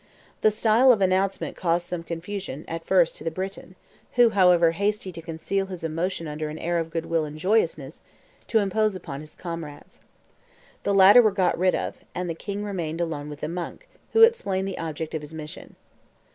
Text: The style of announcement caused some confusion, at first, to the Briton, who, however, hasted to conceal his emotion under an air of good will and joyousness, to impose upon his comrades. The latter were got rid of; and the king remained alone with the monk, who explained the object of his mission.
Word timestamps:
The 0.41 0.49
style 0.49 0.91
of 0.91 0.99
announcement 0.99 1.55
caused 1.55 1.85
some 1.85 2.01
confusion, 2.01 2.65
at 2.67 2.83
first, 2.83 3.15
to 3.17 3.23
the 3.23 3.29
Briton, 3.29 3.75
who, 4.13 4.31
however, 4.31 4.71
hasted 4.71 5.13
to 5.13 5.21
conceal 5.21 5.67
his 5.67 5.83
emotion 5.83 6.27
under 6.27 6.49
an 6.49 6.57
air 6.57 6.79
of 6.79 6.89
good 6.89 7.05
will 7.05 7.23
and 7.23 7.37
joyousness, 7.37 8.01
to 8.47 8.57
impose 8.57 8.95
upon 8.95 9.19
his 9.21 9.35
comrades. 9.35 10.01
The 10.81 10.93
latter 10.95 11.21
were 11.21 11.29
got 11.29 11.55
rid 11.55 11.75
of; 11.75 11.97
and 12.15 12.27
the 12.27 12.33
king 12.33 12.63
remained 12.63 12.99
alone 12.99 13.29
with 13.29 13.41
the 13.41 13.47
monk, 13.47 13.87
who 14.13 14.23
explained 14.23 14.67
the 14.67 14.79
object 14.79 15.13
of 15.13 15.21
his 15.21 15.35
mission. 15.35 15.75